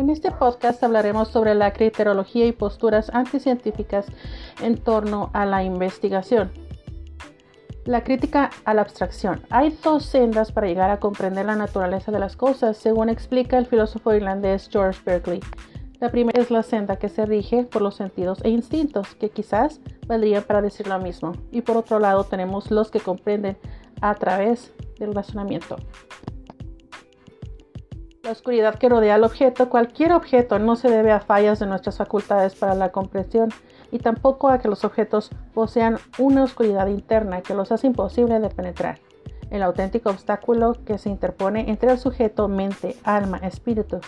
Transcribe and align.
En 0.00 0.08
este 0.08 0.30
podcast 0.30 0.82
hablaremos 0.82 1.28
sobre 1.28 1.54
la 1.54 1.74
criterología 1.74 2.46
y 2.46 2.52
posturas 2.52 3.10
anticientíficas 3.12 4.06
en 4.62 4.78
torno 4.78 5.28
a 5.34 5.44
la 5.44 5.62
investigación. 5.62 6.50
La 7.84 8.02
crítica 8.02 8.48
a 8.64 8.72
la 8.72 8.80
abstracción. 8.80 9.42
Hay 9.50 9.76
dos 9.84 10.06
sendas 10.06 10.52
para 10.52 10.68
llegar 10.68 10.88
a 10.88 11.00
comprender 11.00 11.44
la 11.44 11.54
naturaleza 11.54 12.10
de 12.10 12.18
las 12.18 12.34
cosas, 12.34 12.78
según 12.78 13.10
explica 13.10 13.58
el 13.58 13.66
filósofo 13.66 14.14
irlandés 14.14 14.70
George 14.72 15.02
Berkeley. 15.04 15.40
La 16.00 16.08
primera 16.10 16.40
es 16.40 16.50
la 16.50 16.62
senda 16.62 16.96
que 16.96 17.10
se 17.10 17.26
rige 17.26 17.64
por 17.64 17.82
los 17.82 17.96
sentidos 17.96 18.40
e 18.42 18.48
instintos, 18.48 19.14
que 19.16 19.28
quizás 19.28 19.80
valdrían 20.06 20.44
para 20.44 20.62
decir 20.62 20.86
lo 20.86 20.98
mismo. 20.98 21.32
Y 21.52 21.60
por 21.60 21.76
otro 21.76 21.98
lado 21.98 22.24
tenemos 22.24 22.70
los 22.70 22.90
que 22.90 23.00
comprenden 23.00 23.58
a 24.00 24.14
través 24.14 24.72
del 24.98 25.14
razonamiento 25.14 25.76
la 28.30 28.34
oscuridad 28.34 28.76
que 28.76 28.88
rodea 28.88 29.16
al 29.16 29.24
objeto, 29.24 29.68
cualquier 29.68 30.12
objeto 30.12 30.60
no 30.60 30.76
se 30.76 30.88
debe 30.88 31.10
a 31.10 31.18
fallas 31.18 31.58
de 31.58 31.66
nuestras 31.66 31.96
facultades 31.96 32.54
para 32.54 32.76
la 32.76 32.92
comprensión 32.92 33.48
y 33.90 33.98
tampoco 33.98 34.50
a 34.50 34.60
que 34.60 34.68
los 34.68 34.84
objetos 34.84 35.30
posean 35.52 35.98
una 36.16 36.44
oscuridad 36.44 36.86
interna 36.86 37.40
que 37.40 37.54
los 37.54 37.72
hace 37.72 37.88
imposible 37.88 38.38
de 38.38 38.48
penetrar. 38.48 39.00
El 39.50 39.64
auténtico 39.64 40.10
obstáculo 40.10 40.76
que 40.86 40.96
se 40.98 41.08
interpone 41.08 41.70
entre 41.70 41.90
el 41.90 41.98
sujeto, 41.98 42.46
mente, 42.46 42.94
alma, 43.02 43.38
espíritu 43.38 43.98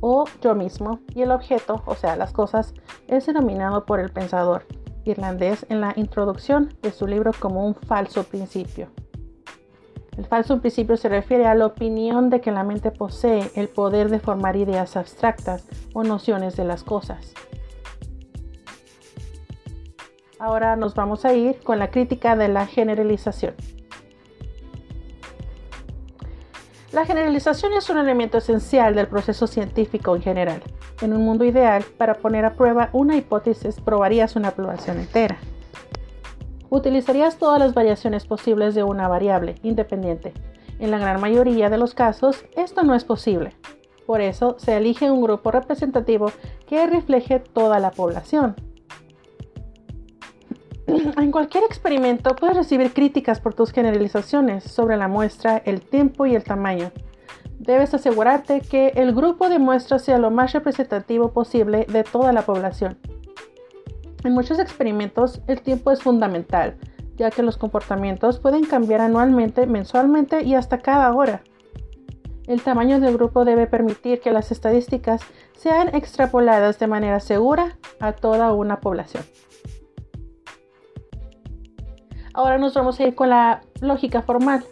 o 0.00 0.24
yo 0.40 0.56
mismo 0.56 0.98
y 1.14 1.22
el 1.22 1.30
objeto, 1.30 1.80
o 1.86 1.94
sea, 1.94 2.16
las 2.16 2.32
cosas, 2.32 2.74
es 3.06 3.26
denominado 3.26 3.86
por 3.86 4.00
el 4.00 4.10
pensador 4.10 4.66
irlandés 5.04 5.64
en 5.68 5.80
la 5.80 5.92
introducción 5.94 6.74
de 6.82 6.90
su 6.90 7.06
libro 7.06 7.30
como 7.38 7.64
un 7.64 7.76
falso 7.76 8.24
principio. 8.24 8.88
El 10.16 10.26
falso 10.26 10.60
principio 10.60 10.98
se 10.98 11.08
refiere 11.08 11.46
a 11.46 11.54
la 11.54 11.64
opinión 11.64 12.28
de 12.28 12.42
que 12.42 12.50
la 12.50 12.64
mente 12.64 12.90
posee 12.90 13.50
el 13.54 13.68
poder 13.68 14.10
de 14.10 14.20
formar 14.20 14.56
ideas 14.56 14.96
abstractas 14.96 15.66
o 15.94 16.04
nociones 16.04 16.54
de 16.54 16.64
las 16.64 16.84
cosas. 16.84 17.32
Ahora 20.38 20.76
nos 20.76 20.94
vamos 20.94 21.24
a 21.24 21.32
ir 21.32 21.60
con 21.60 21.78
la 21.78 21.90
crítica 21.90 22.36
de 22.36 22.48
la 22.48 22.66
generalización. 22.66 23.54
La 26.90 27.06
generalización 27.06 27.72
es 27.72 27.88
un 27.88 27.96
elemento 27.96 28.36
esencial 28.36 28.94
del 28.94 29.08
proceso 29.08 29.46
científico 29.46 30.14
en 30.14 30.20
general. 30.20 30.62
En 31.00 31.14
un 31.14 31.24
mundo 31.24 31.46
ideal, 31.46 31.84
para 31.96 32.14
poner 32.14 32.44
a 32.44 32.52
prueba 32.52 32.90
una 32.92 33.16
hipótesis, 33.16 33.80
probarías 33.80 34.36
una 34.36 34.50
población 34.50 34.98
entera 34.98 35.38
utilizarías 36.72 37.36
todas 37.36 37.58
las 37.58 37.74
variaciones 37.74 38.24
posibles 38.24 38.74
de 38.74 38.82
una 38.82 39.06
variable 39.06 39.56
independiente. 39.62 40.32
En 40.78 40.90
la 40.90 40.98
gran 40.98 41.20
mayoría 41.20 41.68
de 41.68 41.76
los 41.76 41.94
casos, 41.94 42.46
esto 42.56 42.82
no 42.82 42.94
es 42.94 43.04
posible. 43.04 43.52
Por 44.06 44.22
eso, 44.22 44.56
se 44.58 44.78
elige 44.78 45.10
un 45.10 45.20
grupo 45.20 45.50
representativo 45.50 46.32
que 46.66 46.86
refleje 46.86 47.40
toda 47.40 47.78
la 47.78 47.90
población. 47.90 48.56
En 51.18 51.30
cualquier 51.30 51.64
experimento 51.64 52.34
puedes 52.34 52.56
recibir 52.56 52.94
críticas 52.94 53.38
por 53.38 53.52
tus 53.52 53.70
generalizaciones 53.70 54.64
sobre 54.64 54.96
la 54.96 55.08
muestra, 55.08 55.58
el 55.58 55.82
tiempo 55.82 56.24
y 56.24 56.34
el 56.34 56.42
tamaño. 56.42 56.90
Debes 57.58 57.92
asegurarte 57.92 58.62
que 58.62 58.88
el 58.96 59.14
grupo 59.14 59.50
de 59.50 59.58
muestras 59.58 60.02
sea 60.02 60.18
lo 60.18 60.30
más 60.30 60.52
representativo 60.54 61.32
posible 61.32 61.86
de 61.86 62.02
toda 62.02 62.32
la 62.32 62.42
población. 62.42 62.98
En 64.24 64.34
muchos 64.34 64.58
experimentos 64.58 65.40
el 65.46 65.62
tiempo 65.62 65.90
es 65.90 66.02
fundamental, 66.02 66.76
ya 67.16 67.30
que 67.30 67.42
los 67.42 67.56
comportamientos 67.56 68.38
pueden 68.38 68.64
cambiar 68.64 69.00
anualmente, 69.00 69.66
mensualmente 69.66 70.42
y 70.44 70.54
hasta 70.54 70.78
cada 70.78 71.12
hora. 71.12 71.42
El 72.46 72.62
tamaño 72.62 73.00
del 73.00 73.14
grupo 73.14 73.44
debe 73.44 73.66
permitir 73.66 74.20
que 74.20 74.32
las 74.32 74.50
estadísticas 74.50 75.22
sean 75.56 75.94
extrapoladas 75.94 76.78
de 76.78 76.86
manera 76.88 77.20
segura 77.20 77.78
a 78.00 78.12
toda 78.12 78.52
una 78.52 78.80
población. 78.80 79.24
Ahora 82.34 82.58
nos 82.58 82.74
vamos 82.74 82.98
a 82.98 83.04
ir 83.04 83.14
con 83.14 83.28
la 83.28 83.60
lógica 83.80 84.22
formal. 84.22 84.64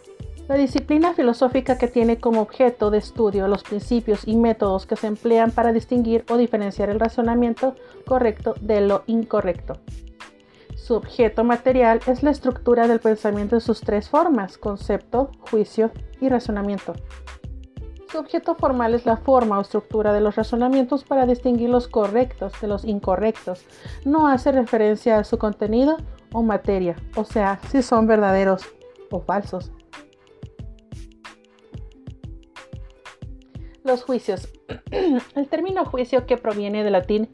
La 0.51 0.57
disciplina 0.57 1.13
filosófica 1.13 1.77
que 1.77 1.87
tiene 1.87 2.19
como 2.19 2.41
objeto 2.41 2.91
de 2.91 2.97
estudio 2.97 3.47
los 3.47 3.63
principios 3.63 4.27
y 4.27 4.35
métodos 4.35 4.85
que 4.85 4.97
se 4.97 5.07
emplean 5.07 5.51
para 5.51 5.71
distinguir 5.71 6.25
o 6.29 6.35
diferenciar 6.35 6.89
el 6.89 6.99
razonamiento 6.99 7.75
correcto 8.05 8.55
de 8.59 8.81
lo 8.81 9.03
incorrecto. 9.07 9.77
Su 10.75 10.95
objeto 10.95 11.45
material 11.45 12.01
es 12.05 12.21
la 12.21 12.31
estructura 12.31 12.89
del 12.89 12.99
pensamiento 12.99 13.55
en 13.55 13.61
sus 13.61 13.79
tres 13.79 14.09
formas, 14.09 14.57
concepto, 14.57 15.31
juicio 15.49 15.89
y 16.19 16.27
razonamiento. 16.27 16.95
Su 18.11 18.17
objeto 18.17 18.55
formal 18.55 18.93
es 18.93 19.05
la 19.05 19.15
forma 19.15 19.57
o 19.57 19.61
estructura 19.61 20.11
de 20.11 20.19
los 20.19 20.35
razonamientos 20.35 21.05
para 21.05 21.25
distinguir 21.25 21.69
los 21.69 21.87
correctos 21.87 22.51
de 22.59 22.67
los 22.67 22.83
incorrectos. 22.83 23.65
No 24.03 24.27
hace 24.27 24.51
referencia 24.51 25.17
a 25.17 25.23
su 25.23 25.37
contenido 25.37 25.95
o 26.33 26.43
materia, 26.43 26.97
o 27.15 27.23
sea, 27.23 27.61
si 27.69 27.81
son 27.81 28.05
verdaderos 28.05 28.65
o 29.11 29.21
falsos. 29.21 29.71
Los 33.91 34.03
juicios. 34.03 34.47
El 35.35 35.47
término 35.49 35.83
juicio 35.83 36.25
que 36.25 36.37
proviene 36.37 36.81
del 36.85 36.93
latín 36.93 37.27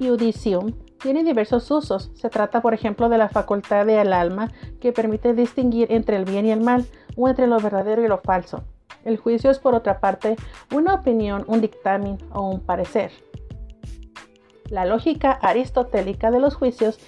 judicium 0.00 0.72
tiene 1.00 1.22
diversos 1.22 1.70
usos. 1.70 2.10
Se 2.16 2.28
trata, 2.30 2.60
por 2.60 2.74
ejemplo, 2.74 3.08
de 3.08 3.16
la 3.16 3.28
facultad 3.28 3.86
del 3.86 4.12
alma 4.12 4.50
que 4.80 4.92
permite 4.92 5.34
distinguir 5.34 5.92
entre 5.92 6.16
el 6.16 6.24
bien 6.24 6.46
y 6.46 6.50
el 6.50 6.62
mal 6.62 6.84
o 7.16 7.28
entre 7.28 7.46
lo 7.46 7.60
verdadero 7.60 8.02
y 8.02 8.08
lo 8.08 8.18
falso. 8.18 8.64
El 9.04 9.18
juicio 9.18 9.52
es, 9.52 9.60
por 9.60 9.76
otra 9.76 10.00
parte, 10.00 10.34
una 10.74 10.94
opinión, 10.94 11.44
un 11.46 11.60
dictamen 11.60 12.18
o 12.32 12.50
un 12.50 12.58
parecer. 12.58 13.12
La 14.70 14.84
lógica 14.84 15.30
aristotélica 15.30 16.32
de 16.32 16.40
los 16.40 16.56
juicios 16.56 16.98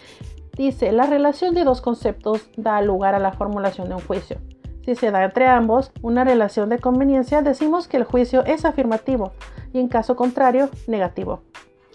dice 0.56 0.92
la 0.92 1.06
relación 1.06 1.56
de 1.56 1.64
dos 1.64 1.80
conceptos 1.80 2.48
da 2.56 2.80
lugar 2.82 3.16
a 3.16 3.18
la 3.18 3.32
formulación 3.32 3.88
de 3.88 3.96
un 3.96 4.00
juicio. 4.00 4.38
Si 4.84 4.94
se 4.94 5.10
da 5.10 5.24
entre 5.24 5.46
ambos 5.46 5.92
una 6.02 6.24
relación 6.24 6.68
de 6.68 6.78
conveniencia, 6.78 7.42
decimos 7.42 7.88
que 7.88 7.98
el 7.98 8.04
juicio 8.04 8.44
es 8.44 8.64
afirmativo 8.64 9.32
y 9.72 9.78
en 9.78 9.88
caso 9.88 10.16
contrario, 10.16 10.70
negativo. 10.86 11.42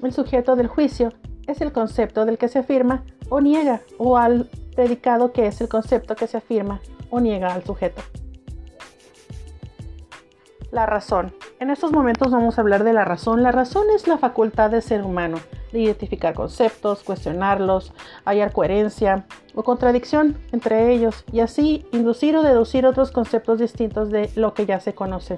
El 0.02 0.14
sujeto 0.14 0.56
del 0.56 0.68
juicio 0.68 1.14
es 1.48 1.62
el 1.62 1.72
concepto 1.72 2.26
del 2.26 2.38
que 2.38 2.48
se 2.48 2.60
afirma 2.60 3.04
o 3.30 3.42
niega 3.42 3.82
o 3.98 4.18
al 4.18 4.50
predicado 4.76 5.32
que 5.32 5.48
es 5.48 5.62
el 5.62 5.68
concepto 5.68 6.16
que 6.16 6.28
se 6.28 6.38
afirma 6.38 6.82
o 7.10 7.20
niega 7.20 7.54
al 7.54 7.64
sujeto. 7.64 8.02
La 10.72 10.86
razón. 10.86 11.34
En 11.60 11.70
estos 11.70 11.92
momentos 11.92 12.32
vamos 12.32 12.58
a 12.58 12.62
hablar 12.62 12.84
de 12.84 12.94
la 12.94 13.06
razón. 13.06 13.44
La 13.44 13.52
razón 13.52 13.88
es 13.96 14.08
la 14.08 14.18
facultad 14.18 14.72
del 14.72 14.82
ser 14.82 15.04
humano 15.04 15.38
de 15.76 15.82
identificar 15.82 16.34
conceptos, 16.34 17.04
cuestionarlos, 17.04 17.94
hallar 18.26 18.52
coherencia 18.54 19.28
o 19.54 19.64
contradicción 19.64 20.38
entre 20.52 20.92
ellos 20.92 21.24
y 21.32 21.42
así 21.42 21.86
inducir 21.92 22.36
o 22.38 22.44
deducir 22.44 22.86
otros 22.86 23.12
conceptos 23.12 23.60
distintos 23.60 24.10
de 24.10 24.32
lo 24.36 24.54
que 24.54 24.66
ya 24.66 24.80
se 24.80 24.96
conoce. 24.96 25.38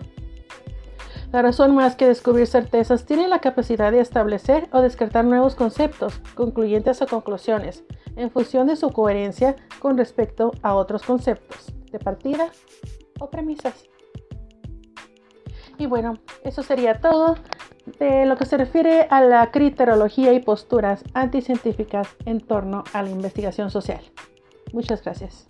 La 1.31 1.41
razón 1.41 1.75
más 1.75 1.97
que 1.97 2.07
descubrir 2.07 2.47
certezas 2.47 3.05
tiene 3.05 3.27
la 3.27 3.39
capacidad 3.39 3.91
de 3.91 3.99
establecer 3.99 4.69
o 4.71 4.81
descartar 4.81 5.25
nuevos 5.25 5.55
conceptos, 5.55 6.21
concluyentes 6.35 7.01
o 7.01 7.07
conclusiones, 7.07 7.83
en 8.15 8.31
función 8.31 8.67
de 8.67 8.77
su 8.77 8.91
coherencia 8.91 9.55
con 9.79 9.97
respecto 9.97 10.51
a 10.61 10.75
otros 10.75 11.03
conceptos, 11.03 11.73
de 11.91 11.99
partida 11.99 12.49
o 13.19 13.29
premisas. 13.29 13.89
Y 15.77 15.85
bueno, 15.85 16.13
eso 16.43 16.63
sería 16.63 17.01
todo 17.01 17.35
de 17.99 18.25
lo 18.25 18.37
que 18.37 18.45
se 18.45 18.57
refiere 18.57 19.07
a 19.09 19.21
la 19.21 19.49
criterología 19.51 20.33
y 20.33 20.39
posturas 20.39 21.03
anticientíficas 21.13 22.09
en 22.25 22.41
torno 22.41 22.83
a 22.93 23.01
la 23.01 23.09
investigación 23.09 23.71
social. 23.71 24.01
Muchas 24.73 25.03
gracias. 25.03 25.47